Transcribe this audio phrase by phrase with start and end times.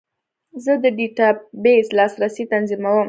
[0.63, 2.99] زه د ډیټابیس لاسرسی تنظیموم.